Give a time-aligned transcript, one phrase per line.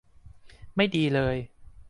[0.75, 1.35] ไม่ดีเลย